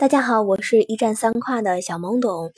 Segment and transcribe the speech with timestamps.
[0.00, 2.52] 大家好，我是一站三跨的小懵懂，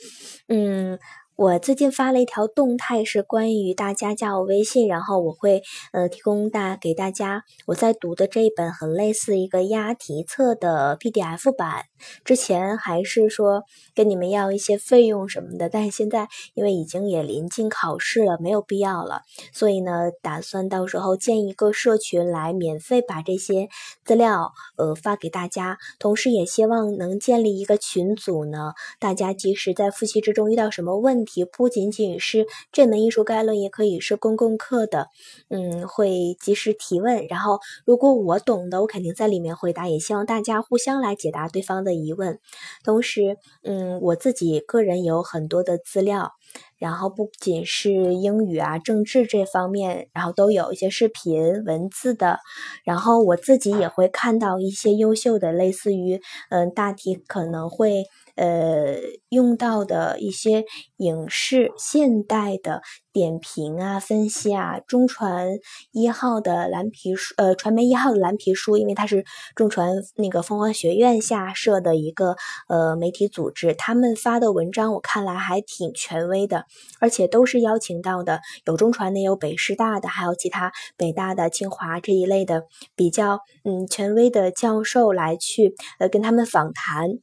[0.47, 0.97] 嗯。
[1.35, 11.85] 我最近发了一条动态，是关于大家加我微信，然后我会呃提供大给大家我在读的这一本很类似一个押题册的 PDF 版。
[12.23, 13.63] 之前还是说
[13.95, 23.69] 跟你们要一些费用什么的，但是现在因为已经也临近考试了，没有必要了，所以呢，打算到时候建一个社群来免费把这些
[24.05, 35.07] 资料呃发给大家，同时也希望能建立一个群组呢，大家即使在复习之中遇到什么问，题不仅仅是这门艺术概论，也可以是公共课的，
[35.49, 37.25] 嗯，会及时提问。
[37.27, 39.87] 然后，如果我懂的，我肯定在里面回答。
[39.87, 42.39] 也希望大家互相来解答对方的疑问。
[42.83, 46.31] 同时，嗯，我自己个人有很多的资料，
[46.77, 52.39] 然后不仅是英语啊、政治这方面，然后都有一些视频、文字的。
[52.83, 58.05] 然后我自己也会看到一些优秀的，类似于嗯大题可能会。
[58.35, 58.95] 呃，
[59.29, 60.65] 用到的一些
[60.97, 62.81] 影视现代的
[63.11, 65.47] 点评啊、分析啊，中传
[65.91, 69.23] 一号的蓝皮书，呃，传媒一号的蓝皮书，因为它是
[69.55, 72.35] 中传那个凤凰学院下设的一个
[72.67, 76.65] 呃媒体组织，他们发的文章我看来还挺权威的，
[76.99, 82.63] 而且都是邀请到的，有中传的，有北师大的，还有其他北大的、清华这一类的
[82.95, 87.19] 比较嗯权威的教授来去呃跟他们访谈。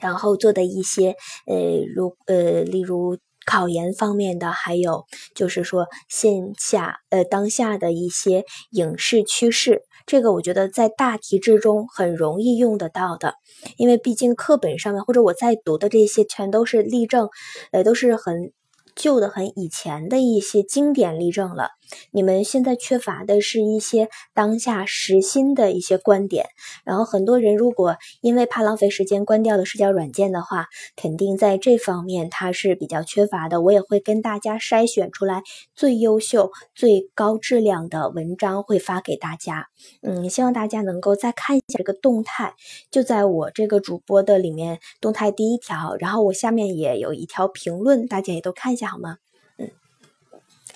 [0.00, 1.56] 然后做的一些，呃，
[1.94, 13.34] 如呃，例如考研方面的，还有就是说线下，呃，当下的一些影视趋势，这个我觉得在大题之中很容易用得到的，
[13.76, 17.28] 因为毕竟课本上面或者我在读的这些全都是例证，
[17.72, 18.52] 呃，都是很。
[18.94, 21.70] 旧的很以前的一些经典例证了，
[22.12, 26.46] 你们现在缺乏的是一些当下时新的一些观点。
[26.84, 33.60] 然后很多人如果因为怕浪费时间关掉了社交软件的话，肯定在这方面他是比较缺乏的。
[33.62, 35.42] 我也会跟大家筛选出来
[35.74, 39.66] 最优秀、最高质量的文章，会发给大家。
[40.02, 42.54] 嗯，希望大家能够再看一下这个动态，
[42.90, 48.92] 就在我这个主播的里面动态第一条，然后我下面也有一条评论，大家也都看一下。
[48.92, 49.21] 好吗？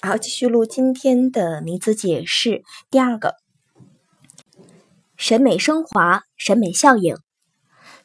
[0.06, 2.62] 嗯，好，继续录今天的名词解释。
[2.93, 3.34] 第二个，
[5.17, 7.17] 审美升华，审美效应。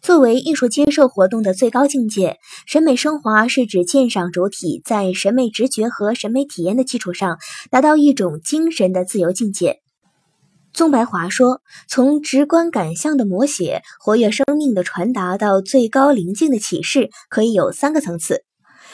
[0.02, 7.38] 作为艺术接受活动的最高境界，审美升华是指鉴赏主体在审美直觉和审美体验的基础上，
[7.70, 9.82] 达到一种精神的自由境界。
[10.74, 18.44] 宗白华说：“从直观感相的摹写、活跃生命的传达到最高灵境的启示，可以有三个层次。”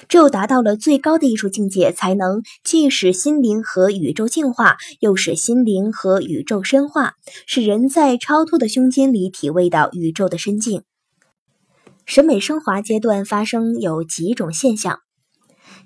[0.08, 7.14] 只有达到了最高的艺术境界，才能既使心灵和宇宙净化，又使心灵和宇宙深化，
[7.46, 10.84] 使人在超脱的胸襟里体味到宇宙的深境。
[12.06, 15.00] 审美升华阶段发生有几种现象：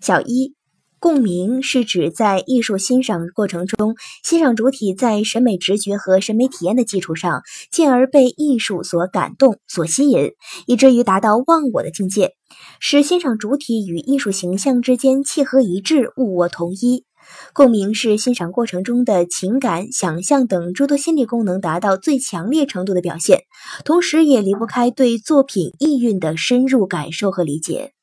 [0.01, 0.60] 小一。
[1.01, 7.41] 共鸣是指在艺术欣赏过程中，欣赏主体在审美直觉和审美体验的基础上，
[7.72, 10.34] 进而被艺术所感动、所吸引，
[10.67, 12.35] 以至于达到忘我的境界，
[12.79, 17.03] 使欣赏主体与艺术形象之间契合一致、物我同一。
[17.51, 23.40] 共鸣是欣赏过程中的情感、想象等诸多心理功能达到最强烈程度的表现，
[23.84, 27.94] 同时也离不开对作品意蕴的深入感受和理解。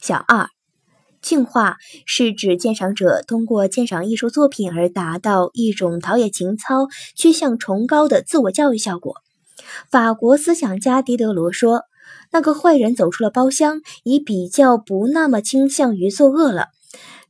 [0.00, 0.48] 小二。
[1.22, 1.76] 净化
[2.06, 9.16] 是指鉴赏者通过鉴赏艺术作品而达到一种陶冶情操、趋向崇高的自我教育效果。
[9.90, 11.82] 法国思想家狄德罗说
[12.32, 16.68] ：“那个坏人走出了包厢，已比较不那么倾向于作恶了。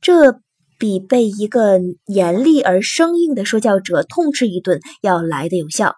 [0.01, 0.39] 这
[0.79, 5.95] 比被一个严厉而生硬的说教者痛斥一顿要来的有效。”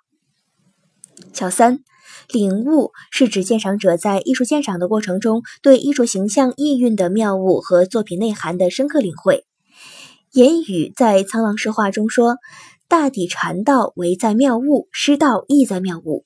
[1.33, 1.79] 小三。
[2.29, 9.45] 领悟是指鉴赏者在艺术鉴赏的过程中，对艺术形象意蕴的妙悟和作品内涵的深刻领会。
[10.31, 12.37] 言语在苍狼诗话中说
[12.87, 16.25] ：“大抵禅道唯在妙悟，师道亦在妙悟。”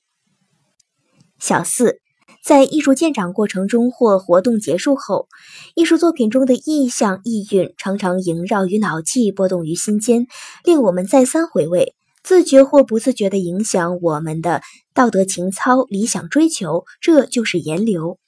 [1.40, 1.98] 小四，
[2.44, 5.28] 在艺术鉴赏过程中或活动结束后，
[5.74, 10.26] 艺术作品中的意象意蕴常常萦绕于脑际，波动于心间，
[10.64, 11.94] 令我们再三回味。
[12.28, 14.60] 自觉或不自觉地影响我们的
[14.92, 18.18] 道德情操、理想追求，这就是言流。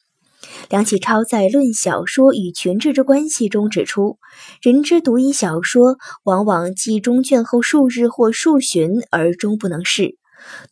[0.70, 4.16] 梁启超在《论小说与群志之关系》中指出，
[4.62, 10.16] 人之读一小说，往往继中卷后数日或数旬而终不能释。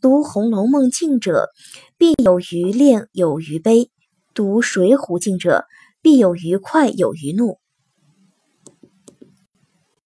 [0.00, 1.50] 读《红楼梦》静者，
[1.98, 3.90] 必有余恋，有余悲；
[4.32, 5.66] 读《水浒》静者，
[6.00, 7.58] 必有余快，有余怒。